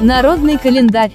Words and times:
Народный 0.00 0.58
календарь. 0.58 1.12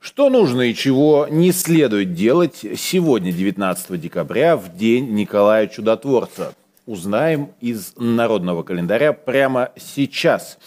Что 0.00 0.28
нужно 0.28 0.62
и 0.62 0.74
чего 0.74 1.26
не 1.30 1.52
следует 1.52 2.14
делать 2.14 2.64
сегодня, 2.76 3.32
19 3.32 4.00
декабря, 4.00 4.56
в 4.56 4.76
день 4.76 5.14
Николая 5.14 5.66
Чудотворца? 5.68 6.52
Узнаем 6.86 7.50
из 7.60 7.94
народного 7.96 8.62
календаря 8.62 9.12
прямо 9.12 9.70
сейчас. 9.76 10.58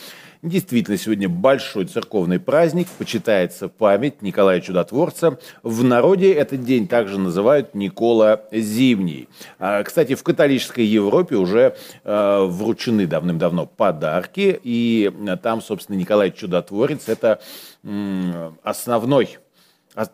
Действительно, 0.44 0.98
сегодня 0.98 1.30
большой 1.30 1.86
церковный 1.86 2.38
праздник, 2.38 2.90
почитается 2.98 3.70
память 3.70 4.22
Николая 4.22 4.60
Чудотворца. 4.60 5.40
В 5.64 5.86
народе 5.86 6.34
этот 6.34 6.66
день 6.66 6.90
также 6.90 7.18
называют 7.18 7.74
Никола 7.74 8.42
Зимний. 8.52 9.30
А, 9.58 9.82
кстати, 9.84 10.16
в 10.16 10.24
католической 10.24 10.84
Европе 10.84 11.38
уже 11.38 11.78
э, 12.04 12.44
вручены 12.46 13.08
давным-давно 13.08 13.68
подарки, 13.68 14.60
и 14.62 15.10
там, 15.42 15.62
собственно, 15.62 15.96
Николай 15.96 16.30
Чудотворец– 16.32 17.04
это 17.08 17.40
основной 18.64 19.38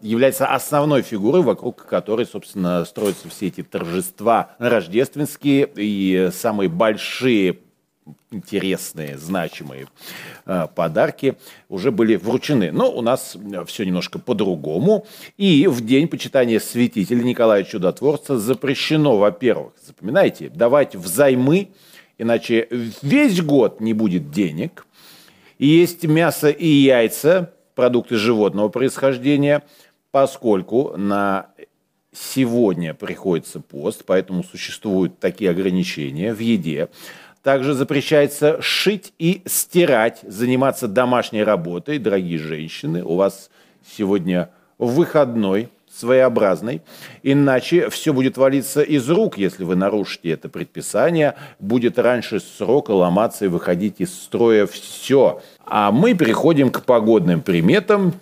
является 0.02 0.46
основной 0.46 1.02
фигурой, 1.02 1.42
вокруг 1.42 1.86
которой, 1.86 2.28
собственно, 2.28 2.86
строятся 2.86 3.30
все 3.30 3.48
эти 3.48 3.64
торжества 3.64 4.52
рождественские 4.60 5.70
и 5.76 6.30
самые 6.34 6.70
большие 6.70 7.60
интересные, 8.32 9.18
значимые 9.18 9.88
э, 10.46 10.68
подарки 10.76 11.36
уже 11.68 11.92
были 11.92 12.16
вручены. 12.16 12.72
Но 12.72 12.92
у 12.92 13.02
нас 13.02 13.36
все 13.68 13.86
немножко 13.86 14.20
по-другому. 14.20 15.06
И 15.38 15.68
в 15.68 15.86
день 15.86 16.08
почитания 16.08 16.60
святителя 16.60 17.24
Николая 17.24 17.64
Чудотворца 17.64 18.38
запрещено, 18.38 19.18
во-первых, 19.18 19.74
запоминайте, 19.86 20.50
давать 20.50 20.96
взаймы, 20.96 21.70
иначе 22.18 22.68
весь 22.70 23.42
год 23.42 23.82
не 23.82 23.94
будет 23.94 24.32
денег. 24.32 24.86
И 25.58 25.68
есть 25.68 26.06
мясо 26.06 26.50
и 26.50 26.68
яйца, 26.68 27.54
продукты 27.76 28.16
животного 28.16 28.70
происхождения, 28.70 29.64
поскольку 30.12 30.98
на 30.98 31.48
сегодня 32.14 32.94
приходится 32.94 33.60
пост, 33.60 34.04
поэтому 34.06 34.44
существуют 34.44 35.20
такие 35.20 35.52
ограничения 35.52 36.34
в 36.34 36.40
еде. 36.40 36.90
Также 37.44 37.74
запрещается 37.74 38.62
шить 38.62 39.14
и 39.18 39.42
стирать, 39.46 40.20
заниматься 40.24 40.88
домашней 40.88 41.44
работой. 41.44 41.98
Дорогие 41.98 42.38
женщины, 42.38 43.04
у 43.04 43.16
вас 43.16 43.50
сегодня 43.98 44.50
выходной, 44.78 45.70
своеобразный. 45.90 46.82
Иначе 47.24 47.90
все 47.90 48.14
будет 48.14 48.38
валиться 48.38 48.82
из 48.82 49.10
рук, 49.10 49.38
если 49.38 49.64
вы 49.64 49.76
нарушите 49.76 50.32
это 50.32 50.50
предписание. 50.50 51.36
Будет 51.60 51.98
раньше 51.98 52.40
срока 52.40 52.92
ломаться 52.92 53.46
и 53.46 53.48
выходить 53.48 53.96
из 54.00 54.14
строя 54.14 54.68
все. 54.68 55.42
А 55.66 55.92
мы 55.92 56.14
переходим 56.16 56.70
к 56.72 56.84
погодным 56.84 57.42
приметам. 57.42 58.14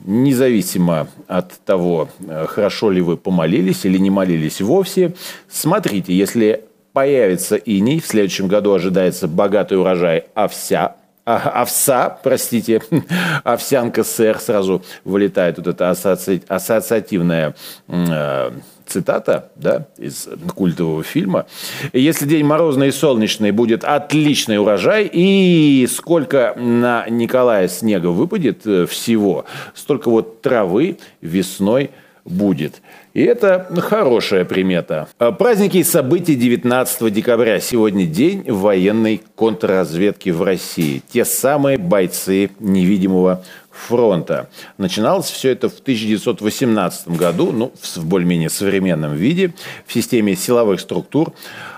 Независимо 0.00 1.06
от 1.28 1.52
того, 1.64 2.08
хорошо 2.46 2.90
ли 2.90 3.00
вы 3.00 3.16
помолились 3.16 3.84
или 3.84 3.96
не 3.96 4.10
молились 4.10 4.60
вовсе, 4.60 5.14
смотрите, 5.48 6.12
если 6.12 6.64
появится 6.94 7.56
иней. 7.56 8.00
В 8.00 8.06
следующем 8.06 8.48
году 8.48 8.72
ожидается 8.72 9.28
богатый 9.28 9.78
урожай 9.78 10.24
овся. 10.34 10.94
А, 11.26 11.62
овса, 11.62 12.18
простите, 12.22 12.82
овсянка 13.44 14.04
сэр, 14.04 14.38
сразу 14.38 14.82
вылетает 15.04 15.56
вот 15.56 15.66
эта 15.66 15.90
ассоци... 15.90 16.42
ассоциативная 16.48 17.54
э, 17.88 18.50
цитата 18.86 19.50
да, 19.56 19.86
из 19.96 20.28
культового 20.54 21.02
фильма. 21.02 21.46
Если 21.94 22.26
день 22.26 22.44
морозный 22.44 22.88
и 22.88 22.92
солнечный, 22.92 23.52
будет 23.52 23.84
отличный 23.84 24.58
урожай, 24.58 25.08
и 25.10 25.88
сколько 25.90 26.54
на 26.58 27.06
Николая 27.08 27.68
снега 27.68 28.08
выпадет 28.08 28.66
э, 28.66 28.84
всего, 28.84 29.46
столько 29.74 30.10
вот 30.10 30.42
травы 30.42 30.98
весной 31.22 31.90
будет. 32.24 32.80
И 33.12 33.22
это 33.22 33.68
хорошая 33.78 34.44
примета. 34.44 35.08
А 35.18 35.32
праздники 35.32 35.78
и 35.78 35.84
события 35.84 36.34
19 36.34 37.12
декабря. 37.12 37.60
Сегодня 37.60 38.06
день 38.06 38.44
военной 38.50 39.22
контрразведки 39.36 40.30
в 40.30 40.42
России. 40.42 41.02
Те 41.10 41.24
самые 41.24 41.78
бойцы 41.78 42.50
невидимого 42.58 43.44
фронта. 43.70 44.48
Начиналось 44.78 45.26
все 45.26 45.50
это 45.50 45.68
в 45.68 45.78
1918 45.80 47.08
году, 47.08 47.52
ну, 47.52 47.72
в 47.80 48.06
более-менее 48.06 48.48
современном 48.48 49.14
виде, 49.14 49.52
в 49.86 49.92
системе 49.92 50.36
силовых 50.36 50.80
структур 50.80 51.32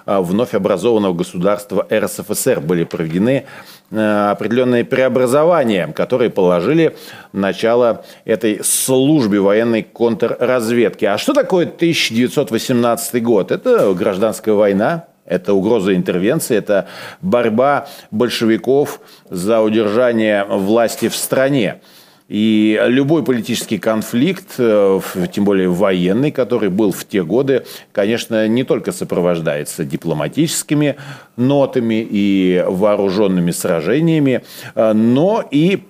вновь 0.07 0.55
образованного 0.55 1.13
государства 1.13 1.87
РСФСР 1.91 2.61
были 2.61 2.85
проведены 2.85 3.45
Э, 3.93 4.31
определенные 4.33 4.85
преобразования, 4.85 5.87
которые 5.87 6.29
положили 6.29 6.97
начало 7.33 8.05
этой 8.25 8.65
службе 8.65 9.39
военной 9.39 9.85
контрразведки. 9.85 11.05
А 11.05 11.19
что 11.19 11.35
такое 11.35 11.67
1918 11.67 13.23
год? 13.23 13.53
Это 13.53 13.95
гражданская 13.95 14.57
война, 14.57 15.05
это 15.25 15.55
угроза 15.55 15.95
интервенции, 15.95 16.57
это 16.57 16.89
борьба 17.21 17.87
большевиков 18.11 19.01
за 19.31 19.61
удержание 19.61 20.45
власти 20.45 21.09
в 21.09 21.15
стране. 21.15 21.81
И 22.29 22.81
любой 22.87 23.23
политический 23.23 23.79
конфликт, 23.79 24.55
э, 24.59 25.01
тем 25.33 25.45
более 25.45 25.69
военный, 25.69 26.33
который 26.33 26.71
был 26.71 26.91
в 26.91 27.05
те 27.05 27.23
годы, 27.23 27.65
конечно, 27.93 28.49
не 28.49 28.65
только 28.65 28.91
сопровождается 28.91 29.85
дипломатическими 29.85 30.97
нотами 31.37 32.07
и 32.09 32.65
вооруженными 32.67 33.53
сражениями, 33.53 34.43
э, 34.75 34.93
но 34.93 35.45
и 35.49 35.85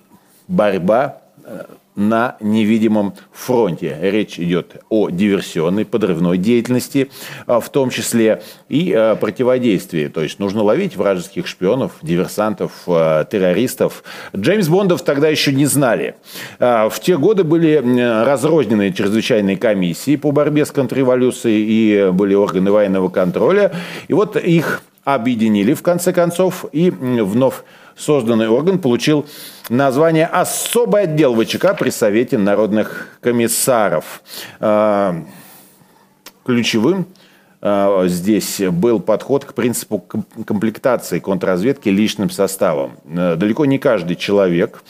борьба 0.47 1.21
э, 1.43 1.63
на 1.97 2.37
невидимом 2.39 3.15
фронте. 3.33 3.97
Речь 3.99 4.39
идет 4.39 4.77
о 4.89 5.09
диверсионной, 5.09 5.83
подрывной 5.83 6.37
деятельности, 6.37 7.09
а, 7.47 7.59
в 7.59 7.69
том 7.69 7.89
числе 7.89 8.43
и 8.69 8.93
а, 8.93 9.15
противодействии. 9.15 10.07
То 10.07 10.21
есть 10.21 10.37
нужно 10.37 10.61
ловить 10.61 10.95
вражеских 10.95 11.47
шпионов, 11.47 11.93
диверсантов, 12.03 12.71
а, 12.85 13.25
террористов. 13.25 14.03
Джеймс 14.35 14.67
Бондов 14.67 15.01
тогда 15.01 15.27
еще 15.27 15.51
не 15.51 15.65
знали. 15.65 16.15
В 16.59 16.93
те 17.01 17.17
годы 17.17 17.43
были 17.43 17.81
разрозненные 18.23 18.93
чрезвычайные 18.93 19.57
комиссии 19.57 20.15
по 20.17 20.31
борьбе 20.31 20.65
с 20.65 20.71
контрреволюцией 20.71 21.65
и 21.65 22.11
были 22.11 22.35
органы 22.35 22.71
военного 22.71 23.09
контроля. 23.09 23.71
И 24.07 24.13
вот 24.13 24.35
их 24.35 24.83
объединили 25.03 25.73
в 25.73 25.81
конце 25.81 26.13
концов 26.13 26.65
и 26.71 26.91
вновь 26.91 27.63
созданный 27.95 28.47
орган 28.47 28.77
получил 28.77 29.25
название 29.69 30.25
«Особый 30.25 31.03
отдел 31.03 31.35
ВЧК 31.35 31.73
при 31.77 31.89
Совете 31.89 32.37
народных 32.37 33.17
комиссаров». 33.21 34.21
А, 34.59 35.23
ключевым 36.45 37.07
а, 37.61 38.07
здесь 38.07 38.61
был 38.61 38.99
подход 38.99 39.45
к 39.45 39.53
принципу 39.53 39.99
комплектации 40.45 41.19
контрразведки 41.19 41.89
личным 41.89 42.29
составом. 42.29 42.97
А, 43.05 43.35
далеко 43.35 43.65
не 43.65 43.79
каждый 43.79 44.15
человек 44.15 44.83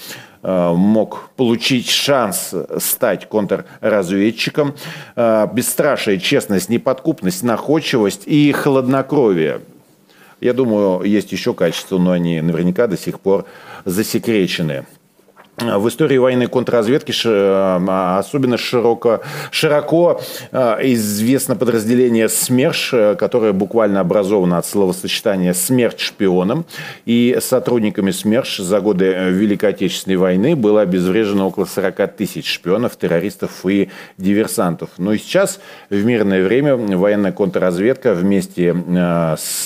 мог 0.44 1.32
получить 1.36 1.90
шанс 1.90 2.54
стать 2.78 3.28
контрразведчиком. 3.28 4.76
Бесстрашие, 5.16 6.20
честность, 6.20 6.70
неподкупность, 6.70 7.44
находчивость 7.44 8.22
и 8.28 8.52
хладнокровие– 8.54 9.62
я 10.42 10.54
думаю, 10.54 11.04
есть 11.04 11.32
еще 11.32 11.54
качества, 11.54 11.98
но 11.98 12.12
они 12.12 12.42
наверняка 12.42 12.88
до 12.88 12.98
сих 12.98 13.20
пор 13.20 13.46
засекречены. 13.86 14.86
В 15.58 15.88
истории 15.88 16.18
военной 16.18 16.46
контрразведки 16.46 17.12
а, 17.26 18.20
особенно 18.20 18.60
широко, 18.60 19.22
широко 19.50 20.22
а, 20.52 20.78
известно 20.84 21.56
подразделение 21.56 22.30
СМЕРШ, 22.30 23.18
которое 23.18 23.54
буквально 23.54 24.02
образовано 24.02 24.60
от 24.60 24.68
словосочетания 24.68 25.54
«смерть 25.54 26.00
шпионам». 26.00 26.66
И 27.06 27.40
сотрудниками 27.42 28.12
СМЕРШ 28.12 28.60
за 28.60 28.80
годы 28.82 29.06
Великой 29.32 29.72
Отечественной 29.72 30.18
войны 30.18 30.56
было 30.56 30.82
обезврежено 30.82 31.48
около 31.48 31.66
40 31.66 32.16
тысяч 32.16 32.54
шпионов, 32.54 32.96
террористов 32.96 33.66
и 33.66 33.90
диверсантов. 34.20 34.92
Но 35.00 35.14
и 35.14 35.18
сейчас, 35.18 35.60
в 35.90 36.06
мирное 36.06 36.44
время, 36.44 36.76
военная 36.76 37.32
контрразведка 37.32 38.14
вместе 38.14 38.76
а, 38.96 39.36
с 39.36 39.66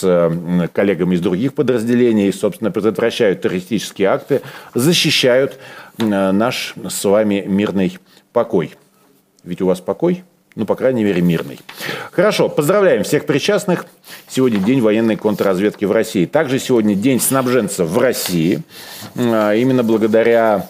коллегами 0.72 1.16
из 1.16 1.20
других 1.20 1.54
подразделений, 1.54 2.32
собственно, 2.32 2.72
предотвращают 2.72 3.42
террористические 3.42 4.08
акты, 4.08 4.42
защищают 4.74 5.60
Э, 5.81 5.81
наш 6.02 6.76
с 6.90 7.06
вами 7.06 7.44
мирный 7.46 7.98
покой. 8.34 8.74
Ведь 9.44 9.62
у 9.62 9.68
вас 9.68 9.80
покой? 9.80 10.24
Ну, 10.56 10.66
по 10.66 10.76
крайней 10.76 11.06
мере, 11.06 11.22
мирный. 11.22 11.60
Хорошо, 12.12 12.50
поздравляем 12.50 13.04
всех 13.04 13.26
причастных. 13.26 13.86
Сегодня 14.28 14.60
день 14.60 14.82
военной 14.82 15.16
контрразведки 15.16 15.86
в 15.86 15.94
России. 15.94 16.26
Также 16.26 16.60
сегодня 16.60 16.94
день 16.94 17.22
снабженцев 17.22 17.88
в 17.88 17.98
России. 17.98 18.62
Э, 19.16 19.58
именно 19.58 19.82
благодаря 19.82 20.68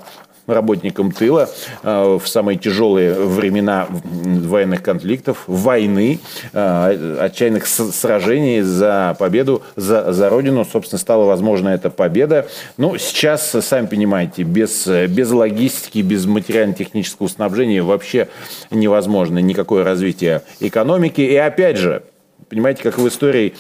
работникам 0.51 1.11
тыла 1.11 1.49
э, 1.83 2.19
в 2.21 2.27
самые 2.27 2.57
тяжелые 2.57 3.13
времена 3.13 3.87
военных 3.89 4.83
конфликтов, 4.83 5.43
войны, 5.47 6.19
э, 6.53 7.17
отчаянных 7.21 7.67
сражений 7.67 8.61
за 8.61 9.15
победу, 9.19 9.63
за, 9.75 10.11
за 10.11 10.29
Родину. 10.29 10.65
Собственно, 10.65 10.99
стала 10.99 11.25
возможна 11.25 11.69
эта 11.69 11.89
победа. 11.89 12.47
Ну, 12.77 12.97
сейчас, 12.97 13.51
сами 13.51 13.85
понимаете, 13.87 14.43
без, 14.43 14.87
без 14.87 15.31
логистики, 15.31 15.99
без 15.99 16.25
материально-технического 16.25 17.27
снабжения 17.27 17.81
вообще 17.81 18.27
невозможно 18.69 19.39
никакое 19.39 19.83
развитие 19.83 20.41
экономики. 20.59 21.21
И 21.21 21.35
опять 21.35 21.77
же, 21.77 22.03
понимаете, 22.49 22.83
как 22.83 22.97
в 22.97 23.07
истории 23.07 23.53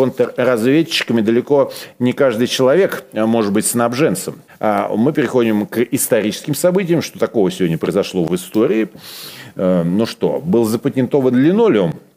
контрразведчиками 0.00 1.20
далеко 1.20 1.72
не 1.98 2.12
каждый 2.12 2.46
человек 2.46 3.04
может 3.12 3.52
быть 3.52 3.66
снабженцем. 3.66 4.40
А 4.58 4.90
мы 4.96 5.12
переходим 5.12 5.66
к 5.66 5.78
историческим 5.80 6.54
событиям, 6.54 7.02
что 7.02 7.18
такого 7.18 7.50
сегодня 7.50 7.76
произошло 7.76 8.24
в 8.24 8.34
истории. 8.34 8.88
Э, 9.56 9.82
ну 9.82 10.06
что, 10.06 10.40
был 10.42 10.64
запатентован 10.64 11.36
линолеум– 11.36 11.94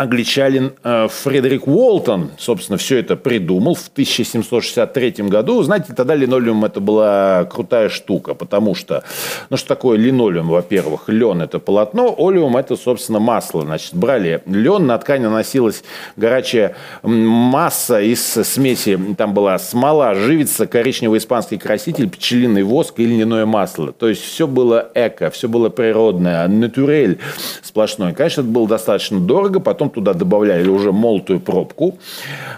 англичанин 0.00 0.72
э, 0.82 1.08
Фредерик 1.10 1.68
Уолтон, 1.68 2.30
собственно, 2.38 2.78
все 2.78 2.96
это 2.96 3.16
придумал 3.16 3.74
в 3.74 3.86
1763 3.88 5.28
году. 5.28 5.62
Знаете, 5.62 5.92
тогда 5.94 6.14
линолеум 6.14 6.64
это 6.64 6.80
была 6.80 7.44
крутая 7.44 7.90
штука, 7.90 8.32
потому 8.32 8.74
что, 8.74 9.04
ну 9.50 9.58
что 9.58 9.68
такое 9.68 9.98
линолеум, 9.98 10.48
во-первых? 10.48 11.08
Лен– 11.08 11.42
это 11.42 11.58
полотно, 11.58 12.14
олеум– 12.16 12.56
это, 12.56 12.76
собственно, 12.76 13.18
масло. 13.18 13.60
Значит, 13.60 13.94
брали 13.94 14.42
лен, 14.46 14.86
на 14.86 14.96
ткань 14.96 15.20
наносилась 15.20 15.84
горячая 16.16 16.76
масса 17.02 18.00
из 18.00 18.22
смеси, 18.22 18.98
там 19.18 19.34
была 19.34 19.58
смола, 19.58 20.14
живица, 20.14 20.66
коричневый 20.66 21.18
испанский 21.18 21.58
краситель, 21.58 22.08
пчелиный 22.08 22.62
воск 22.62 22.98
и 23.00 23.04
льняное 23.04 23.44
масло. 23.44 23.92
То 23.92 24.08
есть 24.08 24.22
все 24.22 24.46
было 24.46 24.90
эко, 24.94 25.30
все 25.30 25.46
было 25.46 25.68
природное, 25.68 26.48
натурель 26.48 27.18
сплошной. 27.62 28.14
Конечно, 28.14 28.40
это 28.40 28.50
было 28.50 28.66
достаточно 28.66 29.20
дорого, 29.20 29.60
потом 29.60 29.89
туда 29.90 30.14
добавляли 30.14 30.68
уже 30.68 30.92
молотую 30.92 31.40
пробку. 31.40 31.98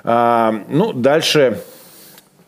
А, 0.04 0.54
ну, 0.68 0.92
дальше 0.92 1.60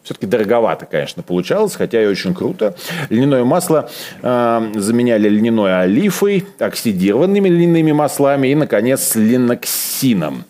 все-таки 0.05 0.27
дороговато, 0.27 0.87
конечно, 0.87 1.23
получалось, 1.23 1.75
хотя 1.75 2.03
и 2.03 2.07
очень 2.07 2.35
круто. 2.35 2.77
Льняное 3.09 3.45
масло 3.45 3.91
э, 4.23 4.73
заменяли 4.75 5.31
льняной 5.31 5.81
олифой, 5.81 6.45
оксидированными 6.59 7.49
льняными 7.49 7.93
маслами 7.93 8.49
и, 8.49 8.55
наконец, 8.55 9.15
линоксином. 9.17 10.45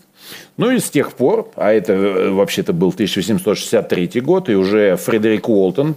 Ну 0.56 0.70
и 0.70 0.78
с 0.78 0.88
тех 0.88 1.12
пор, 1.12 1.50
а 1.56 1.72
это 1.72 1.92
э, 1.92 2.30
вообще-то 2.30 2.72
был 2.72 2.88
1863 2.90 4.20
год, 4.20 4.48
и 4.48 4.54
уже 4.54 4.96
Фредерик 4.96 5.48
Уолтон 5.48 5.96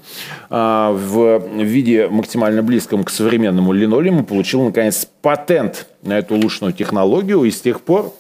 а, 0.50 0.92
в 0.92 1.48
виде 1.64 2.08
максимально 2.08 2.64
близком 2.64 3.04
к 3.04 3.10
современному 3.12 3.72
линолеуму 3.72 4.24
получил, 4.24 4.64
наконец, 4.64 5.08
патент 5.22 5.88
на 6.02 6.18
эту 6.18 6.36
улучшенную 6.36 6.74
технологию, 6.74 7.44
и 7.44 7.52
с 7.52 7.62
тех 7.62 7.82
пор, 7.82 8.14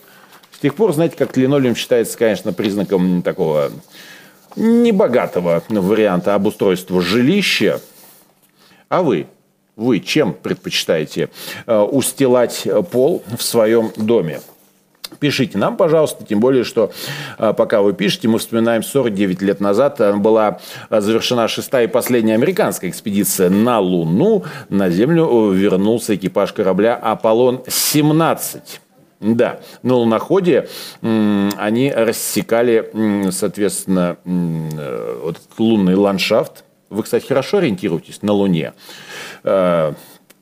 с 0.57 0.59
тех 0.59 0.74
пор, 0.74 0.92
знаете, 0.92 1.15
как 1.15 1.38
линолеум 1.38 1.75
считается, 1.75 2.18
конечно, 2.18 2.51
признаком 2.51 3.21
такого 3.21 3.71
небогатого 4.56 5.62
варианта 5.69 6.33
обустройства 6.33 7.00
жилища. 7.00 7.80
А 8.89 9.04
вы? 9.04 9.27
Вы 9.75 10.00
чем 10.00 10.33
предпочитаете 10.33 11.30
э, 11.68 11.77
устилать 11.77 12.68
пол 12.92 13.24
в 13.38 13.44
своем 13.44 13.92
доме? 13.98 14.42
Пишите 15.19 15.59
нам, 15.59 15.77
пожалуйста, 15.77 16.25
тем 16.25 16.39
более, 16.39 16.63
что 16.63 16.92
а, 17.38 17.54
пока 17.54 17.83
вы 17.83 17.94
пишете, 17.94 18.27
мы 18.27 18.39
вспоминаем 18.39 18.81
49 18.81 19.42
лет 19.44 19.62
назад 19.62 20.01
а, 20.01 20.13
была 20.13 20.59
завершена 20.89 21.48
шестая 21.48 21.86
и 21.86 21.88
последняя 21.88 22.33
американская 22.33 22.89
экспедиция 22.89 23.51
на 23.51 23.80
Луну. 23.80 24.44
На 24.69 24.89
Землю 24.89 25.51
вернулся 25.51 26.15
экипаж 26.15 26.51
корабля 26.51 27.00
«Аполлон-17». 27.01 28.80
Да, 29.19 29.59
на 29.81 29.95
луноходе 29.95 30.69
они 31.01 31.91
рассекали, 31.91 33.29
соответственно, 33.31 34.17
э, 34.23 35.19
вот 35.23 35.37
лунный 35.57 35.95
ландшафт. 35.95 36.63
Вы, 36.89 37.03
кстати, 37.03 37.25
хорошо 37.25 37.57
ориентируетесь 37.57 38.21
на 38.21 38.33
Луне 38.33 38.73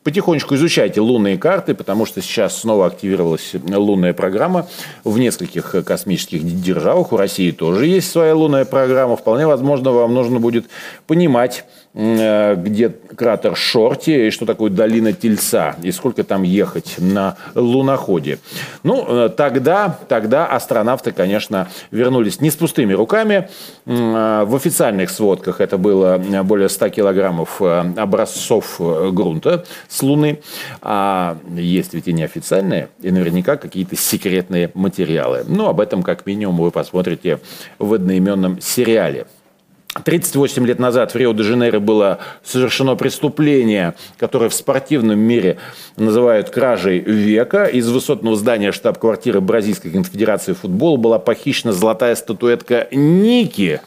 потихонечку 0.06 0.54
изучайте 0.54 1.02
лунные 1.02 1.38
карты, 1.38 1.74
потому 1.74 2.06
что 2.06 2.22
сейчас 2.22 2.60
снова 2.60 2.86
активировалась 2.86 3.54
лунная 3.68 4.13
программа 4.13 4.68
в 5.04 5.18
нескольких 5.18 5.84
космических 5.84 6.44
державах. 6.62 7.12
У 7.12 7.18
России 7.18 7.50
тоже 7.50 7.88
есть 7.88 8.12
своя 8.12 8.36
лунная 8.36 8.66
программа. 8.66 9.18
Вполне 9.18 9.48
возможно, 9.48 9.92
вам 9.92 10.13
нужно 10.13 10.40
будет 10.40 10.68
понимать, 11.07 11.66
Э, 11.98 12.56
где 12.56 12.90
кратер 12.90 13.56
Шорти, 13.56 14.28
и 14.28 14.30
что 14.30 14.46
такое 14.46 14.69
долина 14.69 15.13
Тельца, 15.13 15.78
и 15.81 15.94
сколько 15.94 16.25
там 16.25 16.44
ехать 16.44 16.96
на 16.98 17.38
луноходе. 17.54 18.40
Ну, 18.84 19.06
э, 19.07 19.30
тогда, 19.30 19.98
тогда 20.10 20.46
астронавты, 20.46 21.13
конечно, 21.13 21.69
вернулись 21.92 22.42
не 22.42 22.52
с 22.52 22.56
пустыми 22.57 22.92
руками. 22.92 23.48
Э, 23.86 24.44
в 24.46 24.56
официальных 24.56 25.10
сводках 25.10 25.62
это 25.62 25.78
было 25.78 26.22
более 26.44 26.68
100 26.68 26.90
килограммов 26.90 27.62
образцов 27.62 28.75
грунта 29.13 29.63
с 29.95 30.03
Луны. 30.03 30.39
А 30.81 31.38
есть 31.56 31.94
ведь 31.94 32.07
и 32.07 32.13
неофициальные, 32.13 32.89
и 33.01 33.12
наверняка 33.12 33.57
какие-то 33.57 33.95
секретные 33.95 34.71
материалы. 34.74 35.44
Ну, 35.47 35.68
об 35.68 35.80
этом, 35.80 36.03
как 36.03 36.25
минимум, 36.25 36.57
вы 36.57 36.71
посмотрите 36.71 37.39
в 37.80 37.94
одноименном 37.94 38.59
сериале. 38.62 39.27
38 40.03 40.68
лет 40.68 40.77
назад 40.77 41.13
в 41.13 41.15
Рио-де-Жанейро 41.15 41.80
было 41.80 42.19
совершено 42.44 42.95
преступление, 42.95 43.94
которое 44.18 44.50
в 44.50 44.53
спортивном 44.53 45.18
мире 45.18 45.57
называют 45.95 46.50
кражей 46.50 47.00
века. 47.00 47.65
Из 47.65 47.89
высотного 47.89 48.36
здания 48.36 48.74
штаб-квартиры 48.74 49.39
Бразильской 49.39 49.92
конфедерации 49.92 50.51
футбола 50.51 50.97
была 50.97 51.19
похищена 51.19 51.71
золотая 51.71 52.15
статуэтка 52.15 52.89
Ники. 52.92 53.80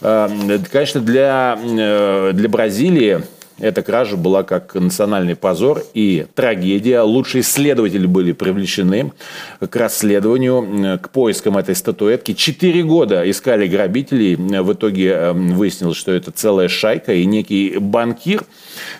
Э, 0.00 0.58
конечно, 0.72 1.02
для, 1.02 1.58
э, 1.62 2.30
для 2.32 2.48
Бразилии 2.48 3.20
эта 3.58 3.82
кража 3.82 4.16
была 4.16 4.42
как 4.42 4.74
национальный 4.74 5.34
позор 5.34 5.82
и 5.94 6.26
трагедия. 6.34 7.00
Лучшие 7.00 7.40
исследователи 7.40 8.06
были 8.06 8.32
привлечены 8.32 9.12
к 9.60 9.74
расследованию, 9.76 10.98
к 11.00 11.08
поискам 11.08 11.56
этой 11.56 11.74
статуэтки. 11.74 12.34
Четыре 12.34 12.82
года 12.82 13.28
искали 13.28 13.66
грабителей. 13.66 14.36
В 14.36 14.72
итоге 14.74 15.10
эм, 15.10 15.54
выяснилось, 15.54 15.96
что 15.96 16.12
это 16.12 16.30
целая 16.32 16.68
шайка 16.68 17.14
и 17.14 17.24
некий 17.24 17.78
банкир, 17.78 18.44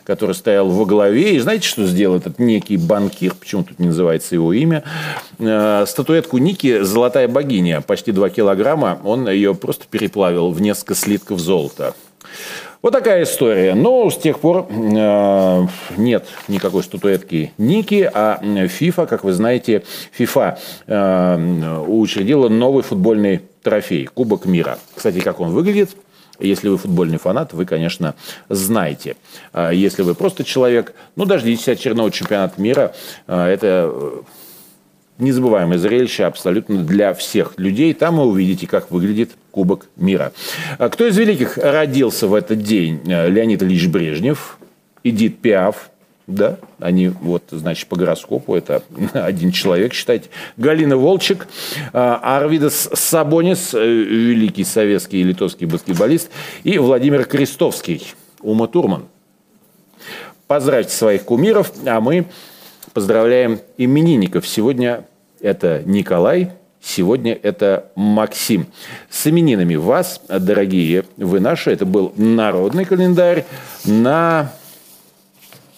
который 0.04 0.34
стоял 0.34 0.68
во 0.70 0.86
главе. 0.86 1.36
И 1.36 1.38
знаете, 1.38 1.68
что 1.68 1.84
сделал 1.84 2.16
этот 2.16 2.38
некий 2.38 2.78
банкир? 2.78 3.34
Почему 3.34 3.64
тут 3.64 3.78
не 3.78 3.88
называется 3.88 4.34
его 4.34 4.54
имя? 4.54 4.84
Э, 5.38 5.84
статуэтку 5.86 6.38
Ники 6.38 6.82
«Золотая 6.82 7.28
богиня», 7.28 7.82
почти 7.82 8.10
2 8.10 8.30
килограмма. 8.30 9.00
Он 9.04 9.28
ее 9.28 9.54
просто 9.54 9.84
переплавил 9.90 10.50
в 10.50 10.60
несколько 10.62 10.94
слитков 10.94 11.40
золота. 11.40 11.94
Вот 12.86 12.92
такая 12.92 13.24
история. 13.24 13.74
Но 13.74 14.08
с 14.08 14.16
тех 14.16 14.38
пор 14.38 14.68
э, 14.70 15.66
нет 15.96 16.24
никакой 16.46 16.84
статуэтки 16.84 17.52
Ники, 17.58 18.08
а 18.14 18.38
FIFA, 18.40 19.08
как 19.08 19.24
вы 19.24 19.32
знаете, 19.32 19.82
FIFA 20.16 20.56
э, 20.86 21.84
учредила 21.88 22.48
новый 22.48 22.84
футбольный 22.84 23.40
трофей– 23.64 24.06
Кубок 24.14 24.46
мира. 24.46 24.78
Кстати, 24.94 25.18
как 25.18 25.40
он 25.40 25.50
выглядит? 25.50 25.96
Если 26.38 26.68
вы 26.68 26.78
футбольный 26.78 27.18
фанат, 27.18 27.54
вы, 27.54 27.64
конечно, 27.64 28.14
знаете. 28.48 29.16
А 29.52 29.72
если 29.72 30.02
вы 30.02 30.14
просто 30.14 30.44
человек, 30.44 30.94
ну, 31.16 31.24
дождитесь 31.24 31.66
очередного 31.66 32.12
чемпионата 32.12 32.60
мира. 32.62 32.94
Э, 33.26 33.46
это 33.46 33.92
незабываемое 35.18 35.78
зрелище 35.78 36.22
абсолютно 36.22 36.84
для 36.84 37.14
всех 37.14 37.58
людей. 37.58 37.94
Там 37.94 38.18
вы 38.18 38.26
увидите, 38.26 38.68
как 38.68 38.92
выглядит 38.92 39.32
Кубок 39.56 39.88
мира. 39.96 40.34
А 40.76 40.90
кто 40.90 41.06
из 41.06 41.16
великих 41.16 41.56
родился 41.56 42.28
в 42.28 42.34
этот 42.34 42.62
день? 42.62 43.00
Э, 43.06 43.30
Леонид 43.30 43.62
Ильич 43.62 43.86
Брежнев, 43.86 44.58
Эдит 45.02 45.38
Пиаф, 45.38 45.88
да, 46.26 46.58
они 46.78 47.08
вот, 47.08 47.44
значит, 47.50 47.88
по 47.88 47.96
гороскопу, 47.96 48.54
это 48.54 48.82
один 49.14 49.52
человек, 49.52 49.94
считайте. 49.94 50.28
Галина 50.58 50.98
Волчек, 50.98 51.48
э, 51.94 51.98
Арвидас 51.98 52.90
Сабонис, 52.92 53.72
э, 53.72 53.82
великий 53.82 54.64
советский 54.64 55.22
и 55.22 55.22
литовский 55.22 55.66
баскетболист, 55.66 56.30
и 56.62 56.76
Владимир 56.76 57.24
Крестовский, 57.24 58.12
Ума 58.42 58.66
Турман. 58.66 59.06
Поздравьте 60.46 60.92
своих 60.92 61.24
кумиров, 61.24 61.72
а 61.86 62.02
мы 62.02 62.26
Поздравляем 62.96 63.60
именинников. 63.76 64.48
Сегодня 64.48 65.04
это 65.42 65.82
Николай, 65.84 66.52
сегодня 66.86 67.38
это 67.42 67.90
Максим. 67.96 68.66
С 69.10 69.26
именинами 69.26 69.74
вас, 69.74 70.20
дорогие 70.28 71.04
вы 71.16 71.40
наши. 71.40 71.70
Это 71.70 71.84
был 71.84 72.12
народный 72.16 72.84
календарь 72.84 73.44
на 73.84 74.52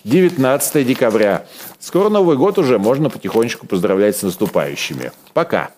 19 0.04 0.86
декабря. 0.86 1.46
Скоро 1.80 2.08
Новый 2.08 2.36
год 2.36 2.58
уже, 2.58 2.78
можно 2.78 3.10
потихонечку 3.10 3.66
поздравлять 3.66 4.16
с 4.16 4.22
наступающими. 4.22 5.12
Пока. 5.32 5.70